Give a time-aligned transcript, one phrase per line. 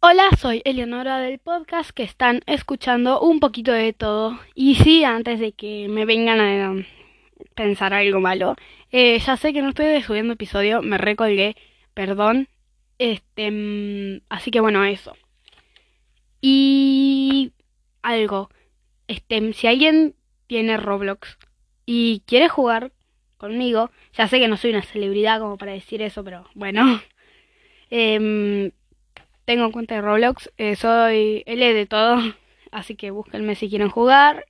[0.00, 4.38] Hola, soy Eleonora del podcast que están escuchando un poquito de todo.
[4.54, 6.86] Y sí, antes de que me vengan a
[7.56, 8.54] pensar algo malo,
[8.92, 11.56] eh, ya sé que no estoy subiendo episodio, me recolgué,
[11.94, 12.48] perdón.
[12.98, 15.16] Este, mm, así que bueno, eso.
[16.40, 17.52] Y
[18.02, 18.50] algo,
[19.08, 20.14] este, si alguien
[20.46, 21.38] tiene Roblox
[21.86, 22.92] y quiere jugar
[23.36, 27.02] conmigo, ya sé que no soy una celebridad como para decir eso, pero bueno.
[27.90, 28.70] Em,
[29.48, 32.18] tengo cuenta de Roblox, eh, soy L de todo,
[32.70, 34.44] así que búsquenme si quieren jugar.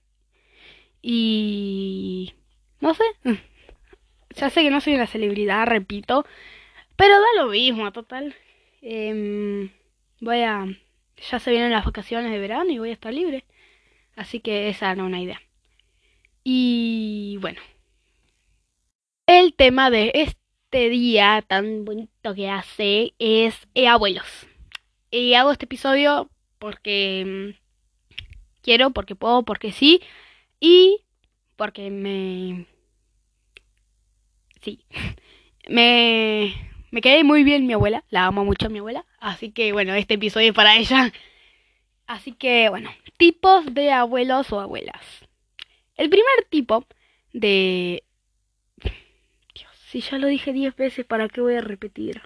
[1.01, 2.35] Y...
[2.81, 3.05] no sé.
[4.35, 6.25] Ya sé que no soy una celebridad, repito,
[6.97, 8.35] pero da lo mismo, total.
[8.83, 9.71] Em,
[10.21, 10.67] voy a...
[11.31, 13.45] Ya se vienen las vacaciones de verano y voy a estar libre.
[14.17, 15.41] Así que esa era una idea.
[16.45, 17.61] Y bueno.
[19.27, 24.49] El tema de este día tan bonito que hace es eh, abuelos.
[25.11, 27.59] Y hago este episodio porque mm,
[28.63, 30.03] quiero, porque puedo, porque sí.
[30.61, 31.05] Y
[31.57, 32.67] porque me...
[34.61, 34.85] Sí.
[35.71, 36.55] Me,
[36.91, 38.03] me quedé muy bien mi abuela.
[38.09, 39.05] La amo mucho mi abuela.
[39.21, 41.13] Así que bueno, este episodio es para ella.
[42.07, 45.05] Así que bueno, tipos de abuelos o abuelas.
[45.95, 46.87] El primer tipo
[47.35, 48.03] de...
[49.55, 52.23] Dios, si ya lo dije diez veces, ¿para qué voy a repetir?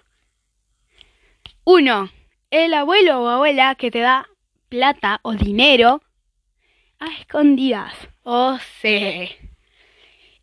[1.65, 2.09] Uno
[2.53, 4.29] el abuelo o abuela que te da
[4.69, 6.03] plata o dinero
[6.99, 7.95] a escondidas.
[8.21, 9.27] O sea,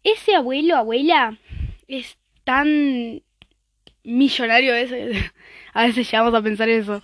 [0.03, 1.39] ese abuelo o abuela
[1.87, 3.23] es tan
[4.03, 5.33] millonario a veces,
[5.73, 7.01] a veces llegamos a pensar eso.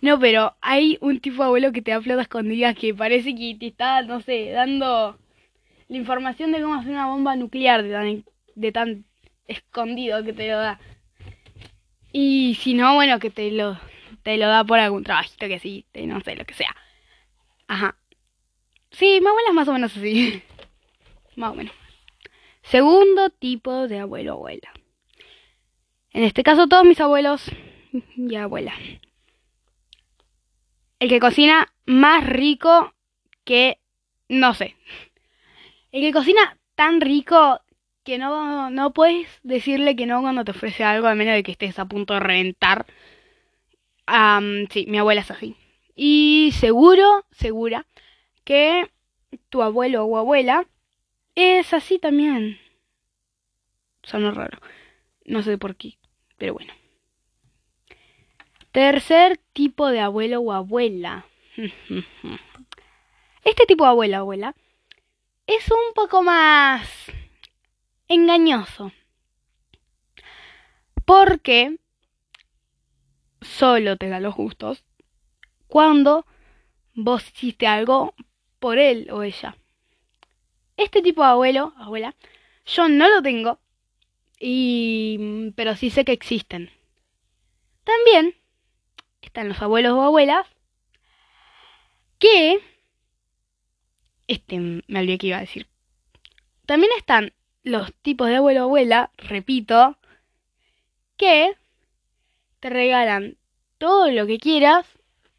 [0.00, 3.36] No, pero hay un tipo de abuelo que te da plata a escondidas que parece
[3.36, 5.20] que te está, no sé, dando
[5.86, 8.24] la información de cómo hacer una bomba nuclear de tan,
[8.56, 9.04] de tan
[9.46, 10.80] escondido que te lo da.
[12.10, 13.78] Y si no, bueno, que te lo
[14.28, 16.76] te lo da por algún trabajito que sí, no sé, lo que sea.
[17.66, 17.96] Ajá.
[18.90, 20.42] Sí, mi abuela es más o menos así.
[21.36, 21.72] más o menos.
[22.60, 24.70] Segundo tipo de abuelo abuela.
[26.10, 27.50] En este caso todos mis abuelos
[28.18, 28.74] y abuela.
[30.98, 32.92] El que cocina más rico
[33.44, 33.78] que
[34.28, 34.76] no sé.
[35.90, 37.62] El que cocina tan rico
[38.04, 41.52] que no, no puedes decirle que no cuando te ofrece algo a menos de que
[41.52, 42.84] estés a punto de reventar
[44.70, 45.56] sí, mi abuela es así.
[45.94, 47.86] Y seguro, segura,
[48.44, 48.90] que
[49.48, 50.66] tu abuelo o abuela
[51.34, 52.58] es así también.
[54.02, 54.58] Suena raro.
[55.24, 55.98] No sé por qué,
[56.38, 56.72] pero bueno.
[58.72, 61.26] Tercer tipo de abuelo o abuela.
[63.44, 64.54] Este tipo de abuela o abuela
[65.46, 66.86] es un poco más
[68.06, 68.92] engañoso.
[71.06, 71.78] Porque
[73.40, 74.84] solo te da los gustos
[75.66, 76.26] cuando
[76.94, 78.14] vos hiciste algo
[78.58, 79.56] por él o ella.
[80.76, 82.14] Este tipo de abuelo, abuela,
[82.66, 83.58] yo no lo tengo,
[84.40, 86.70] y, pero sí sé que existen.
[87.84, 88.34] También
[89.22, 90.46] están los abuelos o abuelas
[92.18, 92.60] que...
[94.26, 95.66] Este, me olvidé que iba a decir.
[96.66, 97.32] También están
[97.62, 99.96] los tipos de abuelo o abuela, repito,
[101.16, 101.56] que
[102.60, 103.36] te regalan
[103.78, 104.86] todo lo que quieras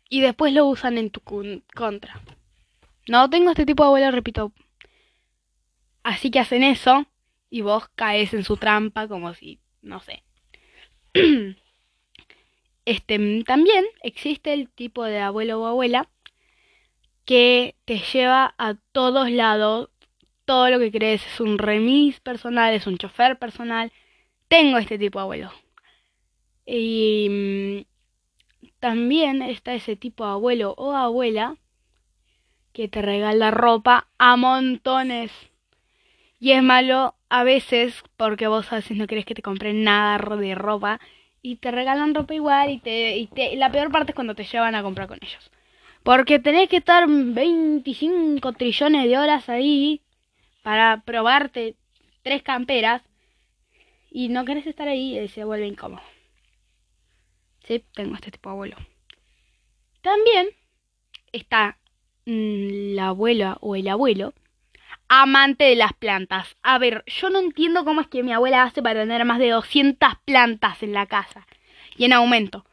[0.09, 2.21] y después lo usan en tu contra.
[3.07, 4.51] No tengo este tipo de abuelo, repito.
[6.03, 7.05] Así que hacen eso
[7.49, 10.23] y vos caes en su trampa como si, no sé.
[12.85, 16.09] Este, también existe el tipo de abuelo o abuela
[17.23, 19.89] que te lleva a todos lados
[20.45, 21.23] todo lo que crees.
[21.23, 23.91] Es un remis personal, es un chofer personal.
[24.47, 25.51] Tengo este tipo de abuelo.
[26.71, 31.57] Y mm, también está ese tipo de abuelo o abuela
[32.73, 35.31] que te regala ropa a montones.
[36.39, 40.19] Y es malo a veces porque vos a veces no querés que te compren nada
[40.35, 40.99] de ropa
[41.41, 44.43] y te regalan ropa igual y te, y te la peor parte es cuando te
[44.43, 45.49] llevan a comprar con ellos.
[46.03, 50.01] Porque tenés que estar 25 trillones de horas ahí
[50.61, 51.75] para probarte
[52.21, 53.01] tres camperas
[54.11, 56.03] y no querés estar ahí y se vuelve incómodo.
[57.77, 58.77] Tengo este tipo de abuelo.
[60.01, 60.49] También
[61.31, 61.77] está
[62.25, 64.33] mm, la abuela o el abuelo
[65.09, 66.55] amante de las plantas.
[66.63, 69.49] A ver, yo no entiendo cómo es que mi abuela hace para tener más de
[69.49, 71.45] 200 plantas en la casa
[71.97, 72.65] y en aumento.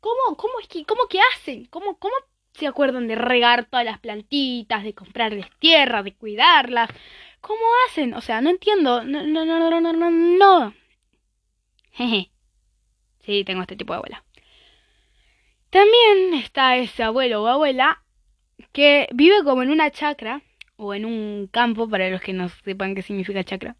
[0.00, 1.66] ¿Cómo, cómo es que, cómo que hacen?
[1.66, 2.14] ¿Cómo, cómo
[2.54, 6.90] se acuerdan de regar todas las plantitas, de comprarles tierra, de cuidarlas?
[7.40, 8.14] ¿Cómo hacen?
[8.14, 9.02] O sea, no entiendo.
[9.04, 10.74] No, no, no, no, no, no.
[11.92, 12.30] Jeje.
[13.22, 14.24] Sí, tengo este tipo de abuela.
[15.70, 18.02] También está ese abuelo o abuela
[18.72, 20.42] que vive como en una chacra
[20.76, 23.76] o en un campo, para los que no sepan qué significa chacra,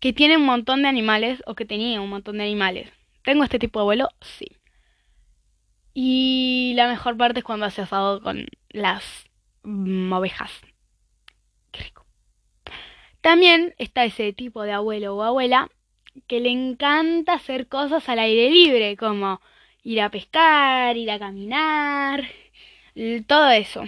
[0.00, 2.90] que tiene un montón de animales o que tenía un montón de animales.
[3.22, 4.08] ¿Tengo este tipo de abuelo?
[4.22, 4.56] Sí.
[5.92, 9.04] Y la mejor parte es cuando hace asado con las
[9.62, 10.50] mm, ovejas.
[11.72, 12.06] Qué rico.
[13.20, 15.70] También está ese tipo de abuelo o abuela
[16.26, 19.40] que le encanta hacer cosas al aire libre, como
[19.82, 22.28] ir a pescar, ir a caminar,
[23.26, 23.84] todo eso.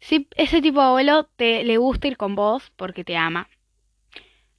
[0.00, 3.48] Si ese tipo de abuelo te le gusta ir con vos porque te ama.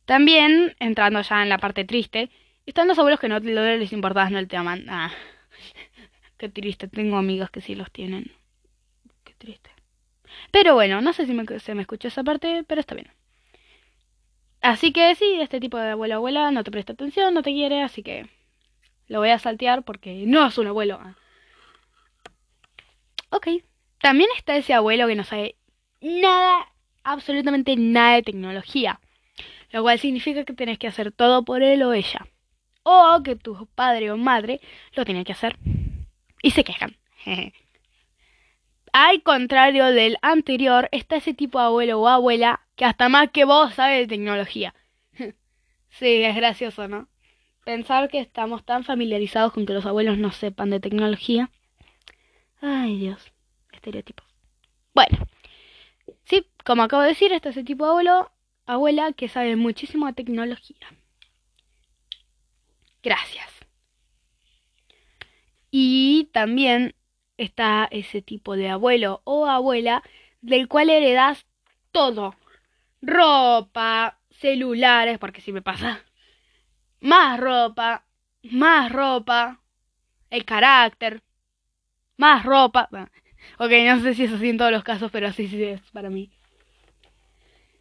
[0.05, 2.29] También, entrando ya en la parte triste,
[2.65, 4.85] están los abuelos que no les importas, no te aman.
[4.89, 5.11] Ah,
[6.37, 8.31] qué triste, tengo amigas que sí los tienen.
[9.23, 9.69] Qué triste.
[10.51, 13.11] Pero bueno, no sé si se me escuchó esa parte, pero está bien.
[14.61, 17.81] Así que sí, este tipo de abuelo abuela no te presta atención, no te quiere,
[17.81, 18.27] así que
[19.07, 20.99] lo voy a saltear porque no es un abuelo.
[23.29, 23.47] Ok.
[23.99, 25.55] También está ese abuelo que no sabe
[26.01, 26.71] nada,
[27.03, 28.99] absolutamente nada de tecnología.
[29.71, 32.27] Lo cual significa que tenés que hacer todo por él o ella.
[32.83, 34.61] O que tu padre o madre
[34.93, 35.57] lo tiene que hacer.
[36.41, 36.95] Y se quejan.
[38.93, 43.45] Al contrario del anterior, está ese tipo de abuelo o abuela que hasta más que
[43.45, 44.73] vos sabe de tecnología.
[45.89, 47.07] sí, es gracioso, ¿no?
[47.65, 51.49] Pensar que estamos tan familiarizados con que los abuelos no sepan de tecnología.
[52.61, 53.31] Ay, Dios.
[53.71, 54.25] Estereotipos.
[54.93, 55.17] Bueno.
[56.23, 58.31] Sí, como acabo de decir, está ese tipo de abuelo,
[58.65, 60.87] abuela que sabe muchísimo de tecnología.
[63.01, 63.49] Gracias.
[65.71, 66.95] Y también
[67.39, 70.03] está ese tipo de abuelo o abuela
[70.41, 71.45] del cual heredas
[71.91, 72.35] todo.
[73.01, 76.03] Ropa, celulares, porque si me pasa.
[76.99, 78.05] Más ropa,
[78.43, 79.61] más ropa,
[80.29, 81.23] el carácter,
[82.17, 82.89] más ropa.
[83.57, 86.09] ok, no sé si es así en todos los casos, pero así sí es para
[86.09, 86.29] mí.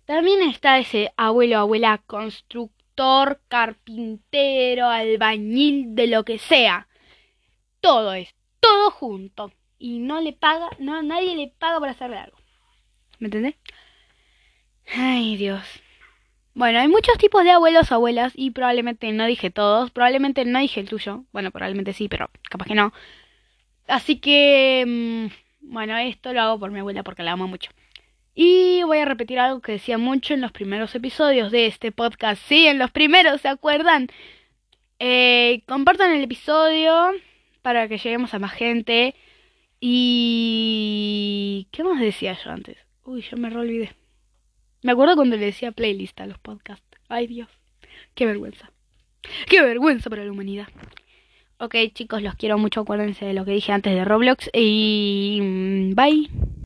[0.05, 6.87] También está ese abuelo, abuela, constructor, carpintero, albañil, de lo que sea.
[7.81, 9.53] Todo es todo junto.
[9.79, 12.39] Y no le paga, no, nadie le paga por hacerle algo.
[13.19, 13.55] ¿Me entendés?
[14.95, 15.63] Ay, Dios.
[16.55, 20.81] Bueno, hay muchos tipos de abuelos, abuelas, y probablemente no dije todos, probablemente no dije
[20.81, 21.25] el tuyo.
[21.33, 22.93] Bueno, probablemente sí, pero capaz que no.
[23.87, 27.71] Así que, mm, bueno, esto lo hago por mi abuela porque la amo mucho.
[28.35, 32.43] Y voy a repetir algo que decía mucho en los primeros episodios de este podcast.
[32.47, 34.09] Sí, en los primeros, ¿se acuerdan?
[35.01, 37.13] Eh, compartan el episodio,
[37.69, 39.15] para que lleguemos a más gente.
[39.79, 41.69] Y...
[41.71, 42.79] ¿Qué más decía yo antes?
[43.05, 43.95] Uy, yo me olvidé.
[44.83, 46.87] Me acuerdo cuando le decía playlist a los podcasts.
[47.11, 47.51] Ay Dios,
[48.15, 48.73] qué vergüenza.
[49.49, 50.69] Qué vergüenza para la humanidad.
[51.59, 52.81] Ok chicos, los quiero mucho.
[52.81, 54.49] Acuérdense de lo que dije antes de Roblox.
[54.55, 55.41] Y...
[55.43, 56.49] Mm, bye.